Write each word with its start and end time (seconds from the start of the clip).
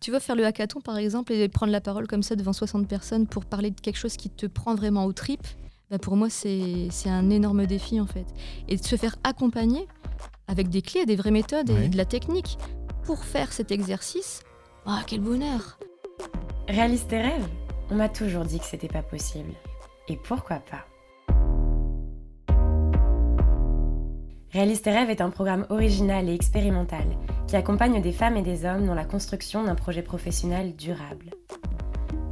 Tu 0.00 0.12
vas 0.12 0.20
faire 0.20 0.36
le 0.36 0.44
hackathon 0.44 0.80
par 0.80 0.96
exemple 0.96 1.32
et 1.32 1.48
prendre 1.48 1.72
la 1.72 1.80
parole 1.80 2.06
comme 2.06 2.22
ça 2.22 2.36
devant 2.36 2.52
60 2.52 2.86
personnes 2.86 3.26
pour 3.26 3.44
parler 3.44 3.70
de 3.70 3.80
quelque 3.80 3.96
chose 3.96 4.16
qui 4.16 4.30
te 4.30 4.46
prend 4.46 4.74
vraiment 4.74 5.04
aux 5.04 5.12
tripes, 5.12 5.46
bah 5.90 5.98
pour 5.98 6.16
moi 6.16 6.28
c'est 6.30 6.88
un 7.06 7.30
énorme 7.30 7.66
défi 7.66 8.00
en 8.00 8.06
fait. 8.06 8.26
Et 8.68 8.76
de 8.76 8.84
se 8.84 8.96
faire 8.96 9.16
accompagner 9.24 9.86
avec 10.46 10.68
des 10.68 10.82
clés, 10.82 11.04
des 11.04 11.16
vraies 11.16 11.30
méthodes 11.30 11.70
et 11.70 11.88
de 11.88 11.96
la 11.96 12.04
technique 12.04 12.58
pour 13.04 13.24
faire 13.24 13.52
cet 13.52 13.70
exercice, 13.72 14.42
ah 14.86 15.02
quel 15.06 15.20
bonheur 15.20 15.78
Réalise 16.68 17.06
tes 17.06 17.20
rêves 17.20 17.48
On 17.90 17.94
m'a 17.96 18.08
toujours 18.08 18.44
dit 18.44 18.58
que 18.58 18.64
c'était 18.64 18.88
pas 18.88 19.02
possible. 19.02 19.52
Et 20.08 20.16
pourquoi 20.16 20.56
pas? 20.56 20.84
Réalise 24.52 24.80
tes 24.80 24.90
rêves 24.90 25.10
est 25.10 25.20
un 25.20 25.28
programme 25.28 25.66
original 25.68 26.26
et 26.26 26.34
expérimental 26.34 27.04
qui 27.46 27.56
accompagne 27.56 28.00
des 28.00 28.12
femmes 28.12 28.36
et 28.36 28.42
des 28.42 28.64
hommes 28.64 28.86
dans 28.86 28.94
la 28.94 29.04
construction 29.04 29.62
d'un 29.62 29.74
projet 29.74 30.00
professionnel 30.00 30.74
durable. 30.74 31.30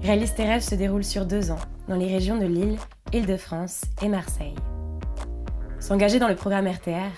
Réalise 0.02 0.34
tes 0.34 0.44
rêves 0.44 0.62
se 0.62 0.74
déroule 0.74 1.04
sur 1.04 1.26
deux 1.26 1.50
ans 1.50 1.58
dans 1.88 1.96
les 1.96 2.06
régions 2.06 2.38
de 2.38 2.46
Lille, 2.46 2.78
Île-de-France 3.12 3.82
et 4.02 4.08
Marseille. 4.08 4.54
S'engager 5.78 6.18
dans 6.18 6.28
le 6.28 6.36
programme 6.36 6.66
RTR, 6.66 7.12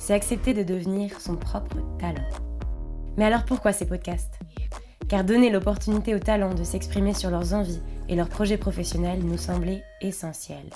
c'est 0.00 0.14
accepter 0.14 0.52
de 0.52 0.64
devenir 0.64 1.20
son 1.20 1.36
propre 1.36 1.76
talent. 1.98 2.28
Mais 3.16 3.26
alors 3.26 3.44
pourquoi 3.44 3.72
ces 3.72 3.86
podcasts? 3.86 4.40
Car 5.08 5.22
donner 5.22 5.50
l'opportunité 5.50 6.14
aux 6.14 6.20
talents 6.20 6.54
de 6.54 6.64
s'exprimer 6.64 7.14
sur 7.14 7.30
leurs 7.30 7.54
envies 7.54 7.82
et 8.08 8.16
leurs 8.16 8.28
projets 8.28 8.58
professionnels 8.58 9.24
nous 9.24 9.38
semblait 9.38 9.84
essentiel. 10.00 10.70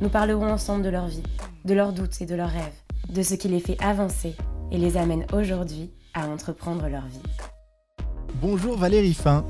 Nous 0.00 0.10
parlerons 0.10 0.46
ensemble 0.46 0.84
de 0.84 0.90
leur 0.90 1.08
vie, 1.08 1.24
de 1.64 1.74
leurs 1.74 1.92
doutes 1.92 2.20
et 2.20 2.26
de 2.26 2.36
leurs 2.36 2.50
rêves, 2.50 2.82
de 3.12 3.20
ce 3.22 3.34
qui 3.34 3.48
les 3.48 3.58
fait 3.58 3.76
avancer 3.82 4.36
et 4.70 4.78
les 4.78 4.96
amène 4.96 5.26
aujourd'hui 5.32 5.90
à 6.14 6.28
entreprendre 6.28 6.88
leur 6.88 7.06
vie. 7.06 7.22
Bonjour 8.40 8.76
Valérie 8.76 9.14
Fin. 9.14 9.44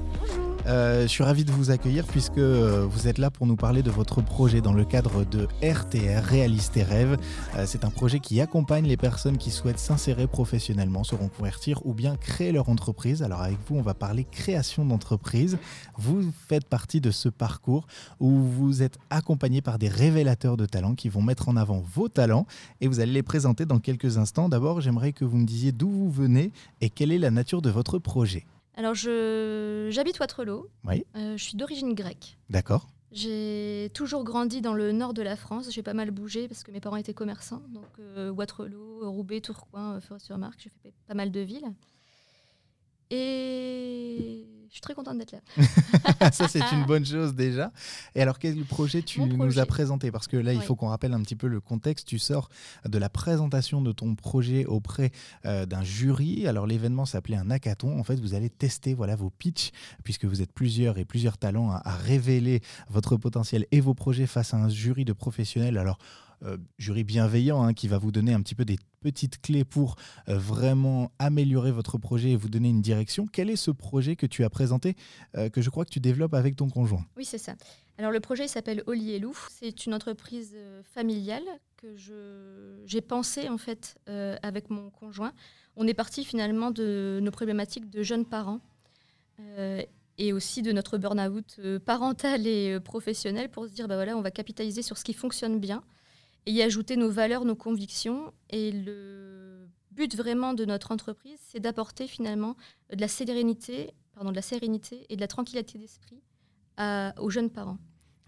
Euh, 0.68 1.02
je 1.02 1.06
suis 1.06 1.24
ravi 1.24 1.46
de 1.46 1.50
vous 1.50 1.70
accueillir 1.70 2.06
puisque 2.06 2.36
euh, 2.36 2.86
vous 2.90 3.08
êtes 3.08 3.16
là 3.16 3.30
pour 3.30 3.46
nous 3.46 3.56
parler 3.56 3.82
de 3.82 3.90
votre 3.90 4.20
projet 4.20 4.60
dans 4.60 4.74
le 4.74 4.84
cadre 4.84 5.24
de 5.24 5.48
RTR, 5.62 6.22
Réalise 6.22 6.70
tes 6.70 6.82
rêves. 6.82 7.16
Euh, 7.56 7.64
c'est 7.66 7.86
un 7.86 7.90
projet 7.90 8.20
qui 8.20 8.38
accompagne 8.42 8.86
les 8.86 8.98
personnes 8.98 9.38
qui 9.38 9.50
souhaitent 9.50 9.78
s'insérer 9.78 10.26
professionnellement, 10.26 11.04
se 11.04 11.14
reconvertir 11.14 11.80
ou 11.86 11.94
bien 11.94 12.16
créer 12.16 12.52
leur 12.52 12.68
entreprise. 12.68 13.22
Alors 13.22 13.40
avec 13.40 13.56
vous, 13.66 13.76
on 13.76 13.82
va 13.82 13.94
parler 13.94 14.24
création 14.30 14.84
d'entreprise. 14.84 15.56
Vous 15.96 16.30
faites 16.48 16.66
partie 16.66 17.00
de 17.00 17.10
ce 17.10 17.30
parcours 17.30 17.86
où 18.20 18.30
vous 18.30 18.82
êtes 18.82 18.98
accompagné 19.08 19.62
par 19.62 19.78
des 19.78 19.88
révélateurs 19.88 20.58
de 20.58 20.66
talents 20.66 20.94
qui 20.94 21.08
vont 21.08 21.22
mettre 21.22 21.48
en 21.48 21.56
avant 21.56 21.82
vos 21.94 22.08
talents 22.08 22.46
et 22.82 22.88
vous 22.88 23.00
allez 23.00 23.12
les 23.12 23.22
présenter 23.22 23.64
dans 23.64 23.78
quelques 23.78 24.18
instants. 24.18 24.50
D'abord, 24.50 24.82
j'aimerais 24.82 25.12
que 25.12 25.24
vous 25.24 25.38
me 25.38 25.46
disiez 25.46 25.72
d'où 25.72 25.88
vous 25.88 26.10
venez 26.10 26.52
et 26.82 26.90
quelle 26.90 27.10
est 27.10 27.18
la 27.18 27.30
nature 27.30 27.62
de 27.62 27.70
votre 27.70 27.98
projet. 27.98 28.44
Alors, 28.78 28.94
j'habite 28.94 30.20
Waterloo. 30.20 30.68
Oui. 30.84 31.04
Euh, 31.16 31.36
je 31.36 31.42
suis 31.42 31.56
d'origine 31.56 31.94
grecque. 31.94 32.38
D'accord. 32.48 32.88
J'ai 33.10 33.90
toujours 33.92 34.22
grandi 34.22 34.60
dans 34.60 34.72
le 34.72 34.92
nord 34.92 35.14
de 35.14 35.22
la 35.22 35.34
France. 35.34 35.68
J'ai 35.72 35.82
pas 35.82 35.94
mal 35.94 36.12
bougé 36.12 36.46
parce 36.46 36.62
que 36.62 36.70
mes 36.70 36.78
parents 36.78 36.94
étaient 36.94 37.12
commerçants. 37.12 37.62
Donc, 37.70 37.88
euh, 37.98 38.30
Waterloo, 38.30 39.10
Roubaix, 39.10 39.40
Tourcoing, 39.40 39.96
euh, 39.96 40.00
Forêt-sur-Marque. 40.00 40.60
J'ai 40.62 40.70
fait 40.80 40.94
pas 41.08 41.14
mal 41.14 41.32
de 41.32 41.40
villes. 41.40 41.74
Et 43.10 44.44
je 44.68 44.74
suis 44.74 44.80
très 44.82 44.94
contente 44.94 45.16
d'être 45.16 45.32
là. 45.32 46.30
ça, 46.30 46.46
c'est 46.46 46.60
une 46.72 46.84
bonne 46.84 47.04
chose 47.04 47.34
déjà. 47.34 47.72
Et 48.14 48.20
alors, 48.20 48.38
quel 48.38 48.62
projet 48.64 49.00
tu 49.00 49.22
nous 49.22 49.58
as 49.58 49.66
présenté? 49.66 50.10
Parce 50.10 50.28
que 50.28 50.36
là, 50.36 50.52
il 50.52 50.60
faut 50.60 50.76
qu'on 50.76 50.88
rappelle 50.88 51.14
un 51.14 51.22
petit 51.22 51.36
peu 51.36 51.46
le 51.46 51.60
contexte. 51.60 52.06
Tu 52.06 52.18
sors 52.18 52.50
de 52.84 52.98
la 52.98 53.08
présentation 53.08 53.80
de 53.80 53.92
ton 53.92 54.14
projet 54.14 54.66
auprès 54.66 55.10
euh, 55.46 55.64
d'un 55.64 55.82
jury. 55.82 56.46
Alors, 56.46 56.66
l'événement 56.66 57.06
s'appelait 57.06 57.36
un 57.36 57.50
hackathon. 57.50 57.98
En 57.98 58.04
fait, 58.04 58.20
vous 58.20 58.34
allez 58.34 58.50
tester 58.50 58.92
voilà, 58.92 59.16
vos 59.16 59.30
pitchs, 59.30 59.70
puisque 60.04 60.26
vous 60.26 60.42
êtes 60.42 60.52
plusieurs 60.52 60.98
et 60.98 61.06
plusieurs 61.06 61.38
talents 61.38 61.70
à, 61.70 61.80
à 61.84 61.96
révéler 61.96 62.60
votre 62.90 63.16
potentiel 63.16 63.66
et 63.70 63.80
vos 63.80 63.94
projets 63.94 64.26
face 64.26 64.52
à 64.52 64.58
un 64.58 64.68
jury 64.68 65.06
de 65.06 65.14
professionnels. 65.14 65.78
Alors, 65.78 65.98
jury 66.78 67.04
bienveillant 67.04 67.62
hein, 67.62 67.74
qui 67.74 67.88
va 67.88 67.98
vous 67.98 68.12
donner 68.12 68.32
un 68.32 68.42
petit 68.42 68.54
peu 68.54 68.64
des 68.64 68.78
petites 69.00 69.40
clés 69.40 69.64
pour 69.64 69.96
euh, 70.28 70.38
vraiment 70.38 71.12
améliorer 71.18 71.72
votre 71.72 71.98
projet 71.98 72.30
et 72.30 72.36
vous 72.36 72.48
donner 72.48 72.68
une 72.68 72.82
direction. 72.82 73.26
Quel 73.26 73.50
est 73.50 73.56
ce 73.56 73.70
projet 73.70 74.16
que 74.16 74.26
tu 74.26 74.44
as 74.44 74.50
présenté, 74.50 74.96
euh, 75.36 75.48
que 75.48 75.60
je 75.60 75.70
crois 75.70 75.84
que 75.84 75.90
tu 75.90 76.00
développes 76.00 76.34
avec 76.34 76.56
ton 76.56 76.68
conjoint? 76.68 77.04
Oui, 77.16 77.24
c'est 77.24 77.38
ça. 77.38 77.54
Alors 77.98 78.12
le 78.12 78.20
projet 78.20 78.46
s'appelle 78.48 78.82
Oli 78.86 79.12
et 79.12 79.18
Lou. 79.18 79.36
C'est 79.50 79.86
une 79.86 79.94
entreprise 79.94 80.54
familiale 80.84 81.42
que 81.76 81.96
j'ai 82.86 83.00
pensé 83.00 83.48
en 83.48 83.58
fait 83.58 83.98
avec 84.06 84.70
mon 84.70 84.90
conjoint. 84.90 85.32
On 85.74 85.84
est 85.84 85.94
parti 85.94 86.24
finalement 86.24 86.70
de 86.70 87.18
nos 87.20 87.32
problématiques 87.32 87.90
de 87.90 88.04
jeunes 88.04 88.24
parents 88.24 88.60
et 90.16 90.32
aussi 90.32 90.62
de 90.62 90.70
notre 90.70 90.96
burn-out 90.96 91.60
parental 91.84 92.46
et 92.46 92.78
professionnel 92.78 93.48
pour 93.48 93.66
se 93.66 93.72
dire 93.72 93.88
bah 93.88 93.96
voilà, 93.96 94.16
on 94.16 94.22
va 94.22 94.30
capitaliser 94.30 94.82
sur 94.82 94.96
ce 94.96 95.02
qui 95.02 95.12
fonctionne 95.12 95.58
bien 95.58 95.82
et 96.48 96.52
y 96.52 96.62
ajouter 96.62 96.96
nos 96.96 97.10
valeurs, 97.10 97.44
nos 97.44 97.54
convictions. 97.54 98.32
Et 98.48 98.72
le 98.72 99.68
but 99.90 100.16
vraiment 100.16 100.54
de 100.54 100.64
notre 100.64 100.92
entreprise, 100.92 101.38
c'est 101.42 101.60
d'apporter 101.60 102.06
finalement 102.06 102.56
de 102.90 102.98
la 102.98 103.08
sérénité, 103.08 103.92
pardon, 104.14 104.30
de 104.30 104.36
la 104.36 104.42
sérénité 104.42 105.04
et 105.10 105.16
de 105.16 105.20
la 105.20 105.28
tranquillité 105.28 105.78
d'esprit 105.78 106.22
aux 107.18 107.28
jeunes 107.28 107.50
parents. 107.50 107.76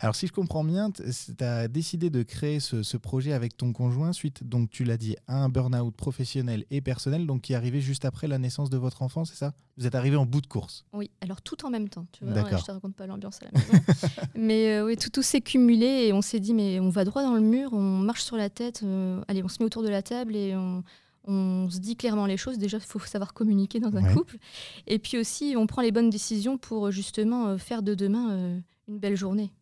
Alors 0.03 0.17
si 0.17 0.27
je 0.27 0.33
comprends 0.33 0.65
bien, 0.65 0.91
tu 0.91 1.03
as 1.45 1.69
décidé 1.69 2.09
de 2.09 2.23
créer 2.23 2.59
ce, 2.59 2.97
projet 2.97 3.35
avec 3.35 3.55
ton 3.55 3.75
conjoint 3.75 4.15
suite, 4.15 4.45
donc 4.45 4.71
tu 4.71 4.83
l'as 4.85 4.97
dit, 4.97 5.15
à 5.27 5.37
un 5.37 5.51
burn-out 5.51 5.95
professionnel 5.95 6.65
et 6.71 6.81
personnel, 6.81 7.27
donc 7.27 7.43
qui 7.43 7.53
est 7.53 7.57
arrivé 7.57 7.83
juste 7.83 8.07
après 8.07 8.27
la 8.27 8.39
naissance 8.39 8.71
de 8.71 8.79
votre 8.79 9.03
enfant, 9.03 9.27
c'est 9.27 9.37
ça? 9.37 9.53
Vous 9.77 9.87
êtes 9.87 9.95
arrivé 9.95 10.17
en 10.17 10.25
bout 10.25 10.41
de 10.41 10.47
course 10.47 10.87
Oui, 10.95 11.11
alors 11.21 11.43
tout 11.43 11.67
en 11.67 11.71
même 11.71 11.91
temps. 11.91 12.07
Tu 12.13 12.25
vois, 12.25 12.35
je 12.35 12.65
te 12.65 12.71
raconte 12.71 12.95
pas 12.95 13.07
l'ambiance 13.07 13.41
à 13.43 13.47
la 13.47 13.51
maison. 13.53 13.85
mais 14.35 14.73
euh, 14.73 14.87
oui, 14.87 14.97
tout, 14.97 15.11
tout 15.11 15.23
s'est 15.23 15.43
cumulé 15.43 16.07
et 16.07 16.13
on 16.15 16.23
s'est 16.23 16.41
dit, 16.41 16.55
mais 16.55 16.81
on 16.81 16.89
va 16.89 17.05
droit 17.05 17.23
dans 17.23 17.35
le 17.35 17.43
mur, 17.43 17.75
on 17.75 17.99
marche 17.99 18.23
sur 18.23 18.37
la 18.37 18.49
tête, 18.49 18.81
euh, 18.83 19.23
allez, 19.29 19.43
on 19.43 19.49
se 19.49 19.59
met 19.61 19.67
autour 19.67 19.83
de 19.83 19.91
la 19.91 20.01
table 20.01 20.35
et 20.35 20.57
on, 20.57 20.83
se 21.69 21.79
dit 21.79 21.95
clairement 21.95 22.25
les 22.25 22.39
choses. 22.39 22.57
Déjà, 22.57 22.79
il 22.79 22.85
faut 22.85 22.99
savoir 23.01 23.35
communiquer 23.35 23.81
dans 23.81 23.95
un 23.95 24.15
couple. 24.15 24.39
Et 24.87 24.99
puis 24.99 25.19
aussi, 25.19 25.55
on 25.57 25.67
prend 25.67 25.83
les 25.83 25.93
bonnes 25.93 26.11
décisions 26.11 26.57
pour 26.57 26.91
justement 26.91 27.49
euh, 27.49 27.59
faire 27.59 27.83
de 27.83 27.95
demain 27.95 28.63
une 28.89 28.99
belle 28.99 29.17
journée. 29.17 29.53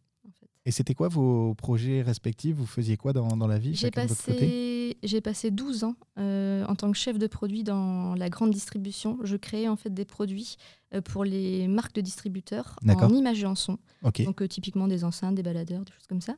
Et 0.68 0.70
c'était 0.70 0.92
quoi 0.92 1.08
vos 1.08 1.54
projets 1.54 2.02
respectifs? 2.02 2.54
Vous 2.54 2.66
faisiez 2.66 2.98
quoi 2.98 3.14
dans, 3.14 3.38
dans 3.38 3.46
la 3.46 3.58
vie 3.58 3.74
J'ai 3.74 3.90
passé, 3.90 4.98
j'ai 5.02 5.22
passé 5.22 5.50
12 5.50 5.84
ans 5.84 5.94
euh, 6.18 6.62
en 6.66 6.74
tant 6.74 6.92
que 6.92 6.98
chef 6.98 7.18
de 7.18 7.26
produit 7.26 7.64
dans 7.64 8.14
la 8.14 8.28
grande 8.28 8.50
distribution. 8.50 9.16
Je 9.24 9.36
créais 9.36 9.66
en 9.66 9.76
fait 9.76 9.94
des 9.94 10.04
produits 10.04 10.56
euh, 10.92 11.00
pour 11.00 11.24
les 11.24 11.68
marques 11.68 11.94
de 11.94 12.02
distributeurs 12.02 12.76
en 12.86 13.08
image 13.08 13.42
et 13.42 13.46
en 13.46 13.54
son. 13.54 13.78
Donc 14.02 14.42
euh, 14.42 14.46
typiquement 14.46 14.88
des 14.88 15.04
enceintes, 15.04 15.36
des 15.36 15.42
baladeurs, 15.42 15.86
des 15.86 15.92
choses 15.92 16.06
comme 16.06 16.20
ça. 16.20 16.34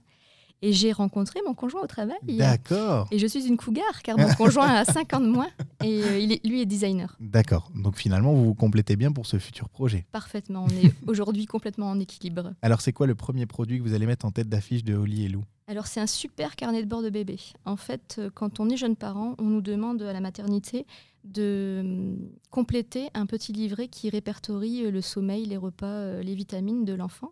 Et 0.63 0.73
j'ai 0.73 0.93
rencontré 0.93 1.41
mon 1.47 1.55
conjoint 1.55 1.83
au 1.83 1.87
travail. 1.87 2.19
D'accord. 2.23 3.09
Et 3.11 3.19
je 3.19 3.27
suis 3.27 3.47
une 3.47 3.57
cougar, 3.57 4.03
car 4.03 4.19
mon 4.19 4.33
conjoint 4.35 4.67
a 4.67 4.85
5 4.85 5.15
ans 5.15 5.21
de 5.21 5.29
moins 5.29 5.49
et 5.83 6.03
euh, 6.03 6.19
il 6.19 6.33
est, 6.33 6.47
lui 6.47 6.61
est 6.61 6.67
designer. 6.67 7.17
D'accord. 7.19 7.71
Donc 7.75 7.97
finalement, 7.97 8.35
vous 8.35 8.45
vous 8.45 8.55
complétez 8.55 8.97
bien 8.97 9.11
pour 9.11 9.27
ce 9.27 9.39
futur 9.39 9.71
projet. 9.71 10.07
Parfaitement. 10.13 10.67
On 10.69 10.69
est 10.69 10.93
aujourd'hui 11.07 11.47
complètement 11.47 11.89
en 11.91 11.99
équilibre. 11.99 12.53
Alors, 12.61 12.83
c'est 12.83 12.93
quoi 12.93 13.07
le 13.07 13.15
premier 13.15 13.47
produit 13.47 13.79
que 13.79 13.83
vous 13.83 13.95
allez 13.95 14.07
mettre 14.07 14.27
en 14.27 14.33
tête 14.33 14.49
d'affiche 14.49 14.85
de 14.85 14.95
Holly 14.95 15.25
et 15.25 15.29
Lou? 15.29 15.45
Alors 15.67 15.87
c'est 15.87 16.01
un 16.01 16.09
super 16.09 16.57
carnet 16.57 16.83
de 16.83 16.89
bord 16.89 17.01
de 17.01 17.11
bébé. 17.11 17.39
En 17.65 17.77
fait, 17.77 18.17
euh, 18.19 18.29
quand 18.35 18.59
on 18.59 18.69
est 18.69 18.77
jeune 18.77 18.97
parent, 18.97 19.37
on 19.39 19.45
nous 19.45 19.61
demande 19.61 20.03
à 20.03 20.13
la 20.13 20.21
maternité 20.21 20.85
de 21.23 21.79
hum, 21.85 22.19
compléter 22.51 23.09
un 23.15 23.25
petit 23.25 23.53
livret 23.53 23.87
qui 23.87 24.11
répertorie 24.11 24.85
euh, 24.85 24.91
le 24.91 25.01
sommeil, 25.01 25.47
les 25.47 25.57
repas, 25.57 26.23
les 26.23 26.35
vitamines 26.35 26.85
de 26.85 26.93
l'enfant. 26.93 27.31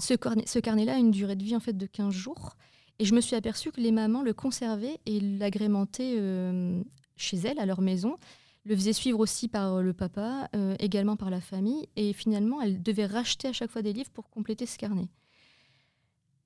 Ce, 0.00 0.14
carnet, 0.14 0.44
ce 0.46 0.58
carnet-là 0.58 0.94
a 0.94 0.98
une 0.98 1.10
durée 1.10 1.36
de 1.36 1.44
vie 1.44 1.56
en 1.56 1.60
fait 1.60 1.76
de 1.76 1.86
15 1.86 2.12
jours. 2.12 2.56
Et 2.98 3.04
je 3.04 3.14
me 3.14 3.20
suis 3.20 3.36
aperçue 3.36 3.72
que 3.72 3.80
les 3.80 3.92
mamans 3.92 4.22
le 4.22 4.32
conservaient 4.32 5.00
et 5.06 5.20
l'agrémentaient 5.20 6.14
euh, 6.18 6.82
chez 7.16 7.38
elles, 7.38 7.58
à 7.58 7.66
leur 7.66 7.80
maison. 7.80 8.16
Le 8.64 8.76
faisaient 8.76 8.92
suivre 8.92 9.18
aussi 9.18 9.48
par 9.48 9.82
le 9.82 9.92
papa, 9.92 10.48
euh, 10.54 10.76
également 10.78 11.16
par 11.16 11.30
la 11.30 11.40
famille. 11.40 11.88
Et 11.96 12.12
finalement, 12.12 12.60
elles 12.60 12.82
devaient 12.82 13.06
racheter 13.06 13.48
à 13.48 13.52
chaque 13.52 13.70
fois 13.70 13.82
des 13.82 13.92
livres 13.92 14.10
pour 14.10 14.30
compléter 14.30 14.66
ce 14.66 14.78
carnet. 14.78 15.08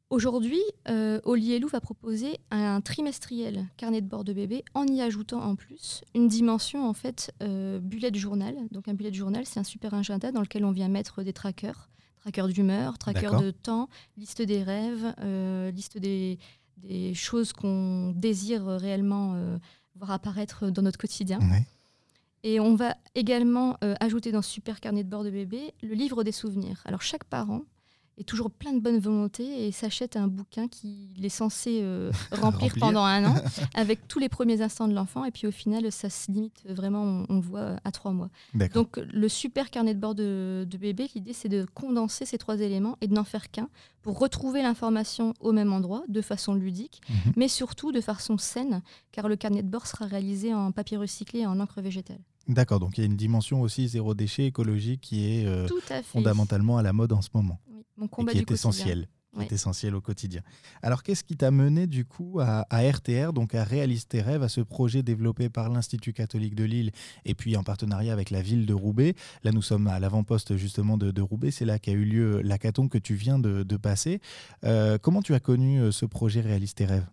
Aujourd'hui, 0.08 0.62
euh, 0.88 1.20
Olielou 1.24 1.66
va 1.66 1.80
proposer 1.80 2.38
un 2.52 2.80
trimestriel 2.80 3.66
carnet 3.76 4.00
de 4.00 4.06
bord 4.06 4.22
de 4.22 4.32
bébé 4.32 4.64
en 4.72 4.86
y 4.86 5.00
ajoutant 5.02 5.42
en 5.42 5.56
plus 5.56 6.02
une 6.14 6.28
dimension 6.28 6.88
en 6.88 6.92
fait 6.92 7.34
euh, 7.42 7.80
bullet 7.80 8.14
journal. 8.14 8.54
Donc 8.70 8.86
un 8.86 8.94
bullet 8.94 9.12
journal, 9.12 9.44
c'est 9.46 9.58
un 9.58 9.64
super 9.64 9.94
agenda 9.94 10.30
dans 10.30 10.42
lequel 10.42 10.64
on 10.64 10.70
vient 10.70 10.88
mettre 10.88 11.24
des 11.24 11.32
trackers 11.32 11.90
tracker 12.32 12.52
d'humeur, 12.52 12.98
tracker 12.98 13.30
de 13.40 13.50
temps, 13.50 13.88
liste 14.16 14.42
des 14.42 14.62
rêves, 14.62 15.14
euh, 15.20 15.70
liste 15.70 15.98
des, 15.98 16.38
choses 17.14 17.52
qu'on 17.52 18.12
désire 18.16 18.66
réellement 18.66 19.34
euh, 19.34 19.58
voir 19.96 20.10
apparaître 20.10 20.70
dans 20.70 20.82
notre 20.82 20.98
quotidien. 20.98 21.38
Et 22.42 22.60
on 22.60 22.74
va 22.74 22.94
également 23.14 23.76
euh, 23.82 23.94
ajouter 24.00 24.30
dans 24.30 24.42
ce 24.42 24.50
super 24.50 24.80
carnet 24.80 25.02
de 25.02 25.08
bord 25.08 25.24
de 25.24 25.30
bébé 25.30 25.72
le 25.82 25.94
livre 25.94 26.22
des 26.22 26.32
souvenirs. 26.32 26.82
Alors 26.84 27.02
chaque 27.02 27.24
parent 27.24 27.62
est 28.18 28.24
toujours 28.24 28.50
plein 28.50 28.72
de 28.72 28.80
bonne 28.80 28.98
volonté 28.98 29.66
et 29.66 29.72
s'achète 29.72 30.16
un 30.16 30.28
bouquin 30.28 30.68
qu'il 30.68 31.24
est 31.24 31.28
censé 31.28 31.80
euh, 31.82 32.10
remplir, 32.32 32.74
pendant 32.78 33.04
un 33.04 33.24
an 33.24 33.34
avec 33.74 34.08
tous 34.08 34.18
les 34.18 34.28
premiers 34.28 34.62
instants 34.62 34.88
de 34.88 34.94
l'enfant. 34.94 35.24
Et 35.24 35.30
puis 35.30 35.46
au 35.46 35.50
final, 35.50 35.90
ça 35.92 36.08
se 36.08 36.30
limite 36.30 36.62
vraiment, 36.68 37.24
on, 37.28 37.40
voit, 37.40 37.76
à 37.84 37.92
trois 37.92 38.12
mois. 38.12 38.30
Donc 38.74 38.96
le 38.96 39.28
super 39.28 39.70
carnet 39.70 39.94
de 39.94 40.00
bord 40.00 40.14
de, 40.14 40.66
bébé, 40.78 41.08
l'idée 41.14 41.32
c'est 41.32 41.48
de 41.48 41.66
condenser 41.74 42.24
ces 42.24 42.38
trois 42.38 42.60
éléments 42.60 42.96
et 43.00 43.06
de 43.06 43.14
n'en 43.14 43.24
faire 43.24 43.50
qu'un 43.50 43.68
pour 44.02 44.18
retrouver 44.18 44.62
l'information 44.62 45.34
au 45.40 45.52
même 45.52 45.72
endroit 45.72 46.04
de 46.08 46.20
façon 46.20 46.54
ludique, 46.54 47.00
mhm. 47.08 47.32
mais 47.36 47.48
surtout 47.48 47.92
de 47.92 48.00
façon 48.00 48.38
saine, 48.38 48.82
car 49.10 49.28
le 49.28 49.36
carnet 49.36 49.62
de 49.62 49.68
bord 49.68 49.86
sera 49.86 50.06
réalisé 50.06 50.54
en 50.54 50.70
papier 50.70 50.96
recyclé 50.96 51.40
et 51.40 51.46
en 51.46 51.58
encre 51.58 51.80
végétale. 51.80 52.20
D'accord, 52.48 52.78
donc 52.78 52.96
il 52.96 53.00
y 53.00 53.02
a 53.02 53.06
une 53.06 53.16
dimension 53.16 53.60
aussi 53.60 53.88
zéro 53.88 54.14
déchet 54.14 54.46
écologique 54.46 55.00
qui 55.00 55.32
est 55.32 55.46
euh, 55.46 55.66
fondamentalement 56.04 56.78
à 56.78 56.82
la 56.82 56.92
mode 56.92 57.12
en 57.12 57.20
ce 57.20 57.30
moment. 57.34 57.58
Mon 57.96 58.08
combat 58.08 58.32
qui 58.32 58.38
est 58.38 58.50
essentiel. 58.50 59.08
est 59.40 59.52
essentiel 59.52 59.94
au 59.94 60.00
quotidien. 60.00 60.40
Alors, 60.82 61.02
qu'est-ce 61.02 61.22
qui 61.22 61.36
t'a 61.36 61.50
mené 61.50 61.86
du 61.86 62.06
coup 62.06 62.40
à, 62.40 62.64
RTR, 62.70 63.32
donc 63.32 63.54
à 63.54 63.64
réaliser 63.64 64.04
tes 64.08 64.22
rêves, 64.22 64.42
à 64.42 64.48
ce 64.48 64.62
projet 64.62 65.02
développé 65.02 65.48
par 65.50 65.68
l'Institut 65.68 66.12
catholique 66.12 66.54
de 66.54 66.64
Lille 66.64 66.90
et 67.24 67.34
puis 67.34 67.56
en 67.56 67.62
partenariat 67.62 68.12
avec 68.12 68.30
la 68.30 68.40
ville 68.40 68.64
de 68.64 68.74
Roubaix? 68.74 69.14
Là, 69.44 69.52
nous 69.52 69.62
sommes 69.62 69.88
à 69.88 70.00
l'avant-poste 70.00 70.56
justement 70.56 70.96
de, 70.96 71.20
Roubaix, 71.20 71.50
c'est 71.50 71.64
là 71.64 71.78
qu'a 71.78 71.92
eu 71.92 72.04
lieu 72.04 72.40
l'hackathon 72.40 72.88
que 72.88 72.98
tu 72.98 73.14
viens 73.14 73.38
de, 73.38 73.76
passer. 73.76 74.20
Euh, 74.64 74.96
comment 74.96 75.20
tu 75.20 75.34
as 75.34 75.40
connu 75.40 75.80
euh, 75.80 75.92
ce 75.92 76.06
projet 76.06 76.40
Réalise 76.40 76.74
tes 76.74 76.86
rêves? 76.86 77.06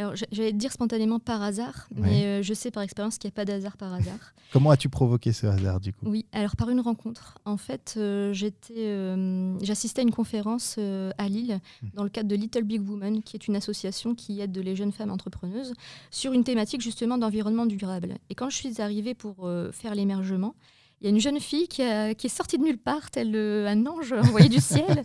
Alors, 0.00 0.14
j'allais 0.16 0.52
te 0.52 0.56
dire 0.56 0.72
spontanément 0.72 1.18
par 1.18 1.42
hasard, 1.42 1.86
mais 1.94 2.24
euh, 2.24 2.42
je 2.42 2.54
sais 2.54 2.70
par 2.70 2.82
expérience 2.82 3.18
qu'il 3.18 3.28
n'y 3.28 3.32
a 3.32 3.36
pas 3.36 3.44
d'hasard 3.44 3.76
par 3.76 3.92
hasard. 3.92 4.32
Comment 4.52 4.70
as-tu 4.70 4.88
provoqué 4.88 5.30
ce 5.32 5.46
hasard 5.46 5.78
du 5.78 5.92
coup? 5.92 6.06
Oui, 6.06 6.24
alors 6.32 6.56
par 6.56 6.70
une 6.70 6.80
rencontre. 6.80 7.36
En 7.44 7.58
fait, 7.58 7.94
euh, 7.98 8.34
euh, 8.78 9.58
j'assistais 9.60 10.00
à 10.00 10.02
une 10.02 10.10
conférence 10.10 10.78
à 10.78 11.28
Lille 11.28 11.60
hmm. 11.82 11.88
dans 11.92 12.02
le 12.02 12.08
cadre 12.08 12.30
de 12.30 12.34
Little 12.34 12.62
Big 12.62 12.80
Woman, 12.88 13.22
qui 13.22 13.36
est 13.36 13.46
une 13.46 13.56
association 13.56 14.14
qui 14.14 14.40
aide 14.40 14.56
les 14.56 14.74
jeunes 14.74 14.92
femmes 14.92 15.10
entrepreneuses 15.10 15.74
sur 16.10 16.32
une 16.32 16.44
thématique 16.44 16.80
justement 16.80 17.18
d'environnement 17.18 17.66
durable. 17.66 18.14
Et 18.30 18.34
quand 18.34 18.48
je 18.48 18.56
suis 18.56 18.80
arrivée 18.80 19.12
pour 19.12 19.46
faire 19.72 19.94
l'émergement, 19.94 20.54
il 21.02 21.04
y 21.04 21.06
a 21.08 21.10
une 21.10 21.20
jeune 21.20 21.40
fille 21.40 21.68
qui, 21.68 21.82
est 21.82 22.28
sortie 22.28 22.56
de 22.56 22.62
nulle 22.62 22.78
part, 22.78 23.10
tel 23.10 23.36
un 23.36 23.86
ange 23.86 24.12
envoyé 24.14 24.48
du 24.48 24.60
ciel, 24.60 25.02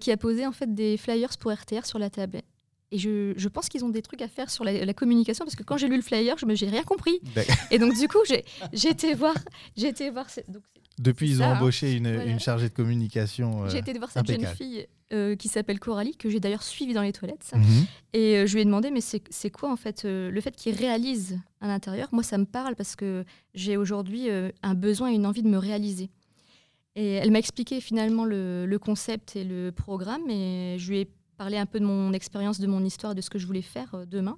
qui 0.00 0.12
a 0.12 0.18
posé 0.18 0.46
en 0.46 0.52
fait 0.52 0.74
des 0.74 0.98
flyers 0.98 1.38
pour 1.38 1.50
RTR 1.50 1.86
sur 1.86 1.98
la 1.98 2.10
table. 2.10 2.42
Et 2.94 2.98
je, 2.98 3.48
pense 3.48 3.68
qu'ils 3.68 3.84
ont 3.84 3.88
des 3.88 4.02
trucs 4.02 4.22
à 4.22 4.28
faire 4.28 4.48
sur 4.50 4.62
la, 4.62 4.94
communication 4.94 5.44
parce 5.44 5.56
que 5.56 5.64
quand 5.64 5.76
j'ai 5.76 5.88
lu 5.88 5.96
le 5.96 6.02
flyer, 6.02 6.38
je 6.38 6.46
n'ai 6.46 6.70
rien 6.70 6.84
compris. 6.84 7.18
Et 7.72 7.78
donc, 7.80 7.98
du 7.98 8.06
coup, 8.06 8.20
j'ai 8.24 8.88
été 8.88 9.14
voir. 9.14 9.34
Été 9.76 10.10
voir 10.10 10.26
Depuis, 11.00 11.28
ils 11.28 11.42
ont 11.42 11.46
hein. 11.46 11.56
embauché 11.56 11.92
une, 11.92 12.38
chargée 12.38 12.68
de 12.68 12.74
communication. 12.74 13.64
Euh, 13.64 13.68
j'ai 13.68 13.78
été 13.78 13.92
voir 13.94 14.12
cette 14.12 14.26
jeune 14.28 14.46
fille 14.46 14.86
euh, 15.12 15.34
qui 15.34 15.48
s'appelle 15.48 15.80
Coralie, 15.80 16.16
que 16.16 16.30
j'ai 16.30 16.38
d'ailleurs 16.38 16.62
suivie 16.62 16.94
dans 16.94 17.02
les 17.02 17.12
toilettes. 17.12 17.50
Mhm. 17.52 17.86
Et 18.12 18.36
euh, 18.36 18.46
je 18.46 18.54
lui 18.54 18.62
ai 18.62 18.64
demandé, 18.64 18.92
mais 18.92 19.00
c'est 19.00 19.50
quoi 19.50 19.72
en 19.72 19.76
fait 19.76 20.04
le 20.04 20.40
fait 20.40 20.54
qu'il 20.54 20.76
réalise 20.76 21.40
à 21.60 21.66
l'intérieur? 21.66 22.08
Moi, 22.12 22.22
ça 22.22 22.38
me 22.38 22.46
parle 22.46 22.76
parce 22.76 22.94
que 22.94 23.24
j'ai 23.54 23.76
aujourd'hui 23.76 24.28
un 24.30 24.74
besoin 24.74 25.10
et 25.10 25.14
une 25.16 25.26
envie 25.26 25.42
de 25.42 25.48
me 25.48 25.58
réaliser. 25.58 26.10
Et 26.94 27.14
elle 27.14 27.32
m'a 27.32 27.40
expliqué 27.40 27.80
finalement 27.80 28.24
le, 28.24 28.66
le, 28.66 28.78
concept 28.78 29.34
et 29.34 29.42
le 29.42 29.72
programme, 29.72 30.30
et 30.30 30.76
je 30.78 30.90
lui 30.90 31.00
ai 31.00 31.08
parler 31.36 31.58
un 31.58 31.66
peu 31.66 31.80
de 31.80 31.84
mon 31.84 32.12
expérience, 32.12 32.60
de 32.60 32.66
mon 32.66 32.84
histoire, 32.84 33.14
de 33.14 33.20
ce 33.20 33.30
que 33.30 33.38
je 33.38 33.46
voulais 33.46 33.62
faire 33.62 33.94
euh, 33.94 34.06
demain. 34.06 34.36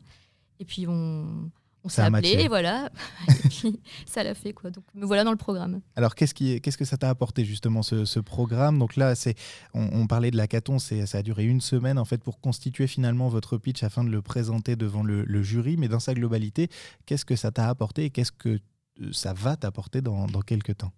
Et 0.58 0.64
puis 0.64 0.86
on, 0.88 1.50
on 1.86 1.88
s'est 1.88 2.02
appelé, 2.02 2.30
et 2.30 2.48
voilà. 2.48 2.90
et 3.28 3.48
puis 3.48 3.80
ça 4.06 4.24
l'a 4.24 4.34
fait 4.34 4.52
quoi. 4.52 4.70
Donc 4.70 4.84
me 4.94 5.06
voilà 5.06 5.22
dans 5.22 5.30
le 5.30 5.36
programme. 5.36 5.80
Alors 5.94 6.16
qu'est-ce 6.16 6.34
qui, 6.34 6.60
qu'est-ce 6.60 6.76
que 6.76 6.84
ça 6.84 6.96
t'a 6.96 7.08
apporté 7.08 7.44
justement 7.44 7.82
ce, 7.82 8.18
programme? 8.18 8.78
Donc 8.78 8.96
là, 8.96 9.14
c'est, 9.14 9.36
on, 9.72 10.06
parlait 10.08 10.32
de 10.32 10.36
l'hackathon, 10.36 10.80
c'est, 10.80 11.06
ça 11.06 11.18
a 11.18 11.22
duré 11.22 11.44
une 11.44 11.60
semaine 11.60 11.96
en 11.98 12.04
fait 12.04 12.22
pour 12.22 12.40
constituer 12.40 12.88
finalement 12.88 13.28
votre 13.28 13.56
pitch 13.56 13.84
afin 13.84 14.02
de 14.02 14.10
le 14.10 14.20
présenter 14.20 14.74
devant 14.74 15.04
le, 15.04 15.42
jury. 15.42 15.76
Mais 15.76 15.86
dans 15.86 16.00
sa 16.00 16.14
globalité, 16.14 16.68
qu'est-ce 17.06 17.24
que 17.24 17.36
ça 17.36 17.52
t'a 17.52 17.68
apporté 17.68 18.06
et 18.06 18.10
qu'est-ce 18.10 18.32
que 18.32 18.58
euh, 19.00 19.12
ça 19.12 19.32
va 19.32 19.56
t'apporter 19.56 20.00
dans, 20.00 20.26
dans 20.26 20.42
quelques 20.42 20.78
temps? 20.78 20.92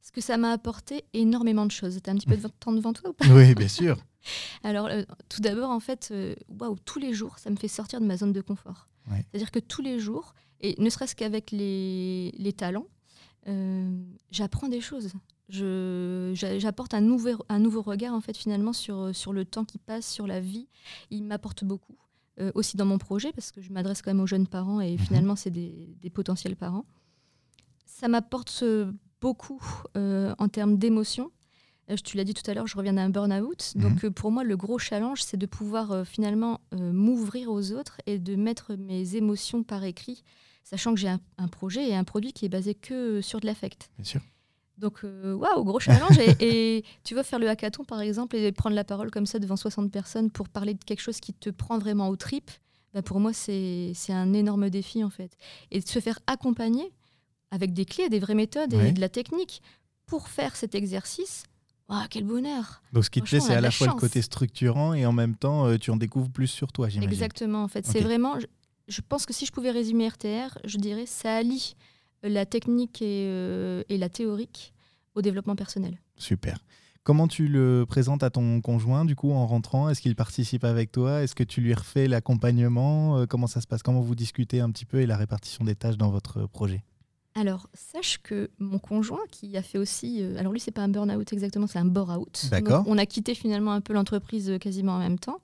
Ce 0.00 0.10
que 0.10 0.22
ça 0.22 0.38
m'a 0.38 0.52
apporté 0.52 1.04
énormément 1.12 1.66
de 1.66 1.70
choses. 1.70 2.00
Tu 2.02 2.08
as 2.08 2.12
un 2.14 2.16
petit 2.16 2.26
peu 2.26 2.36
de 2.36 2.48
temps 2.60 2.72
devant 2.72 2.94
toi 2.94 3.10
ou 3.10 3.12
pas? 3.12 3.26
Oui, 3.28 3.54
bien 3.54 3.68
sûr. 3.68 3.98
Alors, 4.62 4.86
euh, 4.86 5.02
tout 5.28 5.40
d'abord, 5.40 5.70
en 5.70 5.80
fait, 5.80 6.08
euh, 6.10 6.34
waouh, 6.48 6.76
tous 6.84 6.98
les 6.98 7.12
jours, 7.12 7.38
ça 7.38 7.50
me 7.50 7.56
fait 7.56 7.68
sortir 7.68 8.00
de 8.00 8.06
ma 8.06 8.16
zone 8.16 8.32
de 8.32 8.40
confort. 8.40 8.88
C'est-à-dire 9.30 9.50
que 9.50 9.58
tous 9.58 9.82
les 9.82 9.98
jours, 9.98 10.32
et 10.60 10.80
ne 10.80 10.88
serait-ce 10.88 11.16
qu'avec 11.16 11.50
les, 11.50 12.32
les, 12.38 12.52
talents, 12.52 12.86
euh, 13.48 14.00
j'apprends 14.30 14.68
des 14.68 14.80
choses. 14.80 15.10
J'apporte 15.48 16.94
un 16.94 17.00
nouveau, 17.00 17.30
un 17.48 17.58
nouveau 17.58 17.82
regard, 17.82 18.14
en 18.14 18.20
fait, 18.20 18.36
finalement, 18.36 18.72
sur, 18.72 19.14
sur 19.14 19.32
le 19.32 19.44
temps 19.44 19.64
qui 19.64 19.78
passe, 19.78 20.08
sur 20.08 20.28
la 20.28 20.40
vie. 20.40 20.68
Il 21.10 21.24
m'apporte 21.24 21.64
beaucoup. 21.64 21.96
aussi 22.54 22.76
dans 22.76 22.86
mon 22.86 22.98
projet, 22.98 23.32
parce 23.32 23.50
que 23.50 23.60
je 23.60 23.72
m'adresse 23.72 24.02
quand 24.02 24.10
même 24.10 24.22
aux 24.22 24.26
jeunes 24.26 24.46
parents 24.46 24.80
et 24.80 24.92
mhm. 24.92 24.98
finalement, 24.98 25.36
c'est 25.36 25.50
des, 25.50 25.96
des, 26.00 26.10
potentiels 26.10 26.56
parents. 26.56 26.86
Ça 27.84 28.06
m'apporte 28.06 28.62
beaucoup 29.20 29.60
en 29.96 30.48
termes 30.48 30.78
d'émotion 30.78 31.32
tu 32.04 32.16
l'as 32.16 32.24
dit 32.24 32.34
tout 32.34 32.48
à 32.50 32.54
l'heure, 32.54 32.66
je 32.66 32.76
reviens 32.76 32.94
d'un 32.94 33.10
burn-out. 33.10 33.72
Mhm. 33.74 33.82
Donc 33.82 34.04
euh, 34.04 34.10
pour 34.10 34.30
moi, 34.30 34.44
le 34.44 34.56
gros 34.56 34.78
challenge, 34.78 35.22
c'est 35.22 35.36
de 35.36 35.46
pouvoir 35.46 35.92
euh, 35.92 36.04
finalement 36.04 36.60
m'ouvrir 36.72 37.50
aux 37.50 37.72
autres 37.72 38.00
et 38.06 38.18
de 38.18 38.36
mettre 38.36 38.74
mes 38.76 39.16
émotions 39.16 39.62
par 39.62 39.84
écrit, 39.84 40.22
sachant 40.64 40.94
que 40.94 41.00
j'ai 41.00 41.08
un, 41.08 41.48
projet 41.48 41.88
et 41.88 41.94
un 41.94 42.04
produit 42.04 42.32
qui 42.32 42.46
est 42.46 42.48
basé 42.48 42.74
que 42.74 43.20
sur 43.20 43.40
de 43.40 43.46
l'affect. 43.46 43.90
Bien 43.98 44.04
sûr. 44.04 44.20
Donc, 44.78 45.02
waouh, 45.04 45.64
gros 45.64 45.80
challenge. 45.80 46.18
et, 46.40 46.84
tu 47.04 47.14
vas 47.14 47.22
faire 47.22 47.38
le 47.38 47.48
hackathon, 47.48 47.84
par 47.84 48.00
exemple, 48.00 48.36
et 48.36 48.50
prendre 48.52 48.74
la 48.74 48.84
parole 48.84 49.10
comme 49.10 49.26
ça 49.26 49.38
devant 49.38 49.56
60 49.56 49.92
personnes 49.92 50.30
pour 50.30 50.48
parler 50.48 50.74
de 50.74 50.82
quelque 50.82 51.02
chose 51.02 51.20
qui 51.20 51.34
te 51.34 51.50
prend 51.50 51.78
vraiment 51.78 52.08
au 52.08 52.16
tripes, 52.16 52.50
bah 52.94 53.02
pour 53.02 53.20
moi, 53.20 53.32
c'est 53.32 53.94
un 54.08 54.32
énorme 54.32 54.70
défi, 54.70 55.04
en 55.04 55.10
fait. 55.10 55.36
Et 55.70 55.80
de 55.80 55.88
se 55.88 55.98
faire 56.00 56.18
accompagner 56.26 56.92
avec 57.50 57.74
des 57.74 57.84
clés, 57.84 58.08
des 58.08 58.18
vraies 58.18 58.34
méthodes 58.34 58.72
et 58.72 58.92
de 58.92 59.00
la 59.00 59.08
technique 59.08 59.62
pour 60.06 60.28
faire 60.28 60.56
cet 60.56 60.74
exercice 60.74 61.44
ah, 61.94 62.06
quel 62.08 62.24
bonheur 62.24 62.82
Donc 62.94 63.04
ce 63.04 63.10
qui 63.10 63.20
te 63.20 63.28
plaît, 63.28 63.40
c'est 63.40 63.54
à 63.54 63.60
la, 63.60 63.70
fois 63.70 63.88
le 63.88 63.92
côté 63.92 64.22
structurant 64.22 64.94
et 64.94 65.04
en 65.04 65.12
même 65.12 65.36
temps, 65.36 65.66
euh, 65.66 65.76
tu 65.76 65.90
en 65.90 65.96
découvres 65.96 66.30
plus 66.30 66.46
sur 66.46 66.72
toi, 66.72 66.88
j'imagine. 66.88 67.12
Exactement, 67.12 67.62
en 67.62 67.68
fait. 67.68 67.84
C'est 67.84 68.00
vraiment... 68.00 68.36
Je, 68.88 69.00
pense 69.06 69.26
que 69.26 69.34
si 69.34 69.44
je 69.44 69.52
pouvais 69.52 69.70
résumer 69.70 70.08
RTR, 70.08 70.56
je 70.64 70.78
dirais 70.78 71.04
ça 71.04 71.36
allie 71.36 71.76
euh, 72.24 72.30
la 72.30 72.46
technique 72.46 73.02
et, 73.02 73.26
euh, 73.28 73.82
et 73.90 73.98
la 73.98 74.08
théorique 74.08 74.72
au 75.14 75.20
développement 75.20 75.54
personnel. 75.54 76.00
Super. 76.16 76.56
Comment 77.02 77.28
tu 77.28 77.46
le 77.46 77.84
présentes 77.86 78.22
à 78.22 78.30
ton 78.30 78.62
conjoint, 78.62 79.04
du 79.04 79.14
coup, 79.14 79.32
en 79.32 79.46
rentrant? 79.46 79.90
Est-ce 79.90 80.00
qu'il 80.00 80.16
participe 80.16 80.64
avec 80.64 80.92
toi? 80.92 81.22
Est-ce 81.22 81.34
que 81.34 81.44
tu 81.44 81.60
lui 81.60 81.74
refais 81.74 82.08
l'accompagnement? 82.08 83.26
Comment 83.26 83.48
ça 83.48 83.60
se 83.60 83.66
passe? 83.66 83.82
Comment 83.82 84.00
vous 84.00 84.14
discutez 84.14 84.60
un 84.60 84.70
petit 84.70 84.86
peu 84.86 85.00
et 85.00 85.06
la 85.06 85.18
répartition 85.18 85.62
des 85.62 85.74
tâches 85.74 85.98
dans 85.98 86.10
votre 86.10 86.46
projet? 86.46 86.84
Alors, 87.34 87.68
sache 87.72 88.18
que 88.22 88.50
mon 88.58 88.78
conjoint, 88.78 89.22
qui 89.30 89.56
a 89.56 89.62
fait 89.62 89.78
aussi. 89.78 90.18
Euh, 90.20 90.36
alors, 90.38 90.52
lui, 90.52 90.60
c'est 90.60 90.70
pas 90.70 90.82
un 90.82 90.88
burn-out 90.88 91.32
exactement, 91.32 91.66
c'est 91.66 91.78
un 91.78 91.84
bore-out. 91.84 92.46
D'accord. 92.50 92.84
On 92.86 92.98
a 92.98 93.06
quitté 93.06 93.34
finalement 93.34 93.72
un 93.72 93.80
peu 93.80 93.94
l'entreprise 93.94 94.50
euh, 94.50 94.58
quasiment 94.58 94.92
en 94.92 94.98
même 94.98 95.18
temps. 95.18 95.40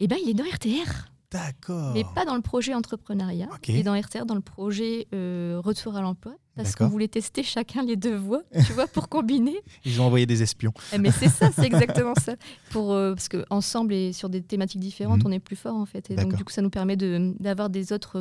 Et 0.00 0.04
eh 0.04 0.08
ben, 0.08 0.16
il 0.22 0.30
est 0.30 0.34
dans 0.34 0.44
RTR. 0.44 1.08
D'accord. 1.30 1.92
Mais 1.94 2.04
pas 2.14 2.24
dans 2.24 2.36
le 2.36 2.42
projet 2.42 2.74
entrepreneuriat. 2.74 3.48
Il 3.68 3.76
est 3.76 3.82
dans 3.82 3.98
RTR, 3.98 4.26
dans 4.26 4.34
le 4.34 4.40
projet 4.40 5.08
euh, 5.14 5.60
retour 5.64 5.96
à 5.96 6.02
l'emploi. 6.02 6.34
Parce 6.56 6.76
qu'on 6.76 6.86
voulait 6.86 7.08
tester 7.08 7.42
chacun 7.42 7.82
les 7.82 7.96
deux 7.96 8.14
voies, 8.14 8.42
tu 8.64 8.72
vois, 8.74 8.86
pour 8.86 9.08
combiner. 9.08 9.56
Ils 9.84 10.00
ont 10.00 10.04
envoyé 10.04 10.24
des 10.24 10.40
espions. 10.40 10.72
Eh, 10.92 10.98
mais 10.98 11.10
c'est 11.10 11.28
ça, 11.28 11.50
c'est 11.50 11.64
exactement 11.64 12.14
ça. 12.20 12.36
Pour, 12.70 12.90
parce 12.90 13.28
qu'ensemble 13.28 13.92
et 13.92 14.12
sur 14.12 14.28
des 14.28 14.40
thématiques 14.40 14.80
différentes, 14.80 15.24
mhm. 15.24 15.30
on 15.30 15.32
est 15.32 15.40
plus 15.40 15.56
fort 15.56 15.74
en 15.74 15.86
fait. 15.86 16.10
Et 16.12 16.14
donc, 16.14 16.36
du 16.36 16.44
coup, 16.44 16.52
ça 16.52 16.62
nous 16.62 16.70
permet 16.70 16.96
d'avoir 16.96 17.70
des 17.70 17.92
autres 17.92 18.20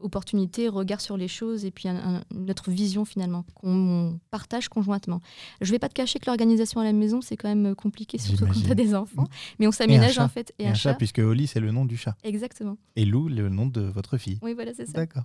opportunité, 0.00 0.68
regard 0.68 1.00
sur 1.00 1.16
les 1.16 1.28
choses 1.28 1.64
et 1.64 1.70
puis 1.70 1.88
notre 2.34 2.70
vision 2.70 3.04
finalement 3.04 3.44
qu'on 3.54 4.18
partage 4.30 4.68
conjointement. 4.68 5.20
Je 5.60 5.68
ne 5.68 5.72
vais 5.72 5.78
pas 5.78 5.88
te 5.88 5.94
cacher 5.94 6.18
que 6.18 6.26
l'organisation 6.26 6.80
à 6.80 6.84
la 6.84 6.92
maison, 6.92 7.20
c'est 7.20 7.36
quand 7.36 7.48
même 7.48 7.74
compliqué, 7.74 8.18
surtout 8.18 8.46
quand 8.46 8.60
tu 8.60 8.70
as 8.70 8.74
des 8.74 8.94
enfants, 8.94 9.26
mais 9.58 9.66
on 9.66 9.72
s'aménage 9.72 10.18
en 10.18 10.28
fait. 10.28 10.52
Et, 10.58 10.66
un, 10.66 10.74
chat, 10.74 10.94
puisque 10.94 11.18
Oli, 11.18 11.46
c'est 11.46 11.60
le 11.60 11.72
nom 11.72 11.84
du 11.84 11.96
chat. 11.96 12.16
Exactement. 12.24 12.76
Et 12.96 13.04
Lou, 13.04 13.28
le 13.28 13.48
nom 13.48 13.66
de 13.66 13.80
votre 13.80 14.18
fille. 14.18 14.38
Oui, 14.42 14.54
voilà, 14.54 14.72
c'est 14.74 14.86
ça. 14.86 14.92
D'accord. 14.92 15.24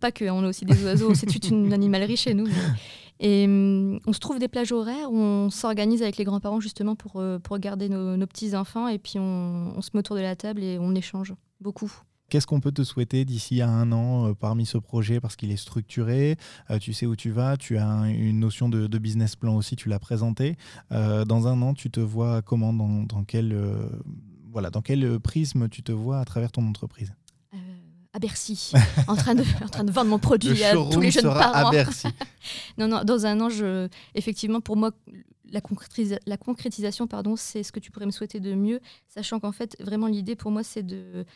pas 0.00 0.12
que, 0.12 0.24
on 0.30 0.44
a 0.44 0.48
aussi 0.48 0.64
des 0.64 0.84
oiseaux, 0.84 1.14
c'est 1.14 1.26
toute 1.26 1.48
une 1.48 1.72
animalerie 1.72 2.16
chez 2.16 2.34
nous. 2.34 2.46
Et 3.20 3.44
hum, 3.44 4.00
on 4.06 4.12
se 4.12 4.18
trouve 4.18 4.38
des 4.38 4.48
plages 4.48 4.72
horaires 4.72 5.10
où 5.10 5.16
on 5.16 5.50
s'organise 5.50 6.02
avec 6.02 6.16
les 6.16 6.24
grands-parents 6.24 6.60
justement 6.60 6.96
pour, 6.96 7.16
euh, 7.16 7.38
pour 7.38 7.58
garder 7.58 7.88
nos, 7.88 8.26
petits-enfants 8.26 8.88
et 8.88 8.98
puis 8.98 9.18
on, 9.18 9.74
on 9.76 9.80
se 9.80 9.90
met 9.94 10.00
autour 10.00 10.16
de 10.16 10.22
la 10.22 10.34
table 10.34 10.62
et 10.62 10.78
on 10.78 10.94
échange 10.94 11.34
beaucoup. 11.60 11.92
Qu'est-ce 12.32 12.46
qu'on 12.46 12.60
peut 12.60 12.72
te 12.72 12.82
souhaiter 12.82 13.26
d'ici 13.26 13.60
à 13.60 13.68
un 13.68 13.92
an 13.92 14.30
euh, 14.30 14.32
parmi 14.32 14.64
ce 14.64 14.78
projet 14.78 15.20
parce 15.20 15.36
qu'il 15.36 15.52
est 15.52 15.58
structuré 15.58 16.38
euh, 16.70 16.78
Tu 16.78 16.94
sais 16.94 17.04
où 17.04 17.14
tu 17.14 17.30
vas, 17.30 17.58
tu 17.58 17.76
as 17.76 17.84
une 18.08 18.40
notion 18.40 18.70
de, 18.70 18.86
business 18.96 19.36
plan 19.36 19.54
aussi, 19.54 19.76
tu 19.76 19.90
l'as 19.90 19.98
présenté. 19.98 20.56
Euh, 20.92 21.26
dans 21.26 21.46
un 21.46 21.60
an, 21.60 21.74
tu 21.74 21.90
te 21.90 22.00
vois 22.00 22.40
comment 22.40 22.72
dans, 22.72 23.24
quel, 23.24 23.54
voilà, 24.50 24.70
dans 24.70 24.80
quel 24.80 25.20
prisme 25.20 25.68
tu 25.68 25.82
te 25.82 25.92
vois 25.92 26.20
à 26.20 26.24
travers 26.24 26.50
ton 26.50 26.66
entreprise? 26.66 27.12
À 28.14 28.18
Bercy, 28.18 28.72
en 29.08 29.14
train, 29.14 29.34
de, 29.34 29.44
en 29.62 29.68
train 29.68 29.84
de 29.84 29.92
vendre 29.92 30.08
mon 30.08 30.18
produit 30.18 30.64
à 30.64 30.72
tous 30.72 31.00
les 31.00 31.10
jeunes 31.10 31.24
parents. 31.24 31.52
À 31.52 31.70
Bercy. 31.70 32.08
non, 32.78 32.88
non, 32.88 33.04
dans 33.04 33.26
un 33.26 33.42
an, 33.42 33.50
je, 33.50 33.88
effectivement, 34.14 34.62
pour 34.62 34.78
moi, 34.78 34.92
la, 35.50 35.60
la 36.26 36.36
concrétisation, 36.38 37.06
pardon, 37.06 37.36
c'est 37.36 37.62
ce 37.62 37.72
que 37.72 37.80
tu 37.80 37.90
pourrais 37.90 38.06
me 38.06 38.10
souhaiter 38.10 38.40
de 38.40 38.54
mieux, 38.54 38.80
sachant 39.06 39.38
qu'en 39.38 39.52
fait, 39.52 39.76
vraiment, 39.80 40.06
l'idée 40.06 40.34
pour 40.34 40.50
moi, 40.50 40.62
c'est 40.62 40.82
de, 40.82 41.26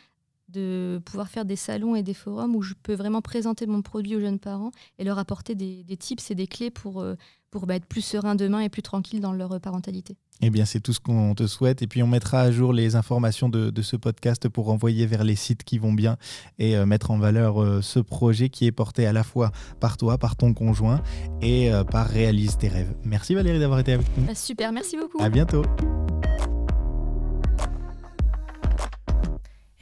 de 0.49 1.01
pouvoir 1.05 1.27
faire 1.27 1.45
des 1.45 1.55
salons 1.55 1.95
et 1.95 2.03
des 2.03 2.13
forums 2.13 2.55
où 2.55 2.61
je 2.61 2.73
peux 2.81 2.93
vraiment 2.93 3.21
présenter 3.21 3.65
mon 3.65 3.81
produit 3.81 4.15
aux 4.15 4.19
jeunes 4.19 4.39
parents 4.39 4.71
et 4.97 5.03
leur 5.03 5.19
apporter 5.19 5.55
des, 5.55 5.83
tips 5.97 6.31
et 6.31 6.35
des 6.35 6.47
clés 6.47 6.69
pour, 6.69 7.01
euh, 7.01 7.15
pour 7.51 7.67
bah, 7.67 7.75
être 7.75 7.85
plus 7.85 8.01
serein 8.01 8.35
demain 8.35 8.61
et 8.61 8.69
plus 8.69 8.81
tranquille 8.81 9.19
dans 9.19 9.33
leur 9.33 9.59
parentalité. 9.59 10.15
Eh 10.41 10.49
bien, 10.49 10.65
c'est 10.65 10.79
tout 10.79 10.93
ce 10.93 10.99
qu'on 10.99 11.33
te 11.33 11.47
souhaite. 11.47 11.81
Et 11.81 11.87
puis, 11.87 12.03
on 12.03 12.07
mettra 12.07 12.41
à 12.41 12.51
jour 12.51 12.71
les 12.71 12.95
informations 12.95 13.49
de, 13.49 13.81
ce 13.81 13.95
podcast 13.95 14.47
pour 14.49 14.69
envoyer 14.69 15.05
vers 15.05 15.23
les 15.23 15.35
sites 15.35 15.63
qui 15.63 15.79
vont 15.79 15.93
bien 15.93 16.17
et 16.59 16.77
euh, 16.77 16.85
mettre 16.85 17.11
en 17.11 17.17
valeur 17.17 17.61
euh, 17.61 17.81
ce 17.81 17.99
projet 17.99 18.49
qui 18.49 18.65
est 18.65 18.71
porté 18.71 19.05
à 19.07 19.13
la 19.13 19.23
fois 19.23 19.51
par 19.79 19.97
toi, 19.97 20.17
par 20.17 20.35
ton 20.35 20.53
conjoint 20.53 21.01
et 21.41 21.71
par 21.91 22.07
Réalise 22.07 22.57
tes 22.57 22.67
rêves. 22.67 22.93
Merci 23.03 23.35
Valérie 23.35 23.59
d'avoir 23.59 23.79
été 23.79 23.93
avec 23.93 24.07
nous. 24.17 24.25
Bah, 24.25 24.35
super, 24.35 24.71
merci 24.71 24.97
beaucoup. 24.97 25.21
À 25.21 25.29
bientôt. 25.29 25.63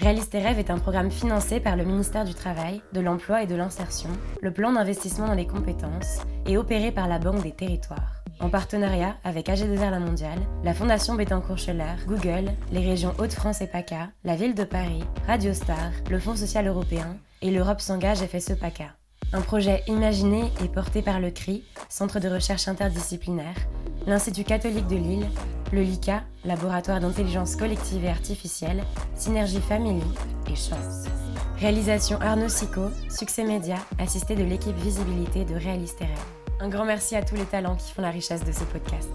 Réalise 0.05 0.29
tes 0.29 0.37
rêves 0.37 0.59
est 0.59 0.69
un 0.69 0.77
programme 0.77 1.09
financé 1.09 1.59
par 1.59 1.75
le 1.75 1.83
ministère 1.83 2.25
du 2.25 2.35
Travail, 2.35 2.83
de 2.93 3.01
l'Emploi 3.01 3.41
et 3.41 3.47
de 3.47 3.55
l'Insertion, 3.55 4.11
le 4.39 4.53
plan 4.53 4.71
d'investissement 4.71 5.25
dans 5.25 5.33
les 5.33 5.47
compétences 5.47 6.19
et 6.45 6.57
opéré 6.57 6.91
par 6.91 7.07
la 7.07 7.17
Banque 7.17 7.41
des 7.41 7.53
Territoires. 7.53 8.21
En 8.39 8.51
partenariat 8.51 9.15
avec 9.23 9.47
AG2R 9.47 9.89
La 9.89 9.99
Mondiale, 9.99 10.37
la 10.63 10.75
Fondation 10.75 11.15
Bettencourt-Scheller, 11.15 12.05
Google, 12.05 12.51
les 12.71 12.87
régions 12.87 13.15
Hauts-de-France 13.17 13.61
et 13.61 13.67
PACA, 13.67 14.09
la 14.23 14.35
Ville 14.35 14.53
de 14.53 14.63
Paris, 14.63 15.03
Radio 15.25 15.53
Star, 15.53 15.89
le 16.11 16.19
Fonds 16.19 16.35
social 16.35 16.67
européen 16.67 17.17
et 17.41 17.49
l'Europe 17.49 17.81
s'engage 17.81 18.19
FSE 18.19 18.59
PACA. 18.59 18.93
Un 19.33 19.41
projet 19.41 19.81
imaginé 19.87 20.51
et 20.63 20.67
porté 20.67 21.01
par 21.01 21.19
le 21.19 21.31
CRI, 21.31 21.63
Centre 21.89 22.19
de 22.19 22.29
recherche 22.29 22.67
interdisciplinaire, 22.67 23.57
l'Institut 24.05 24.43
catholique 24.43 24.85
de 24.85 24.97
Lille, 24.97 25.25
le 25.71 25.81
LICA, 25.81 26.23
Laboratoire 26.43 26.99
d'intelligence 26.99 27.55
collective 27.55 28.03
et 28.03 28.09
artificielle, 28.09 28.83
Synergie 29.15 29.61
Family 29.61 30.03
et 30.51 30.55
Chance. 30.55 31.05
Réalisation 31.59 32.19
Arnaud 32.21 32.49
Sico, 32.49 32.89
Succès 33.09 33.43
Média, 33.43 33.77
assisté 33.97 34.35
de 34.35 34.43
l'équipe 34.43 34.75
Visibilité 34.75 35.45
de 35.45 35.55
Réaliste 35.55 36.01
Un 36.59 36.69
grand 36.69 36.85
merci 36.85 37.15
à 37.15 37.23
tous 37.23 37.35
les 37.35 37.45
talents 37.45 37.75
qui 37.75 37.91
font 37.91 38.01
la 38.01 38.11
richesse 38.11 38.43
de 38.43 38.51
ce 38.51 38.63
podcast. 38.63 39.09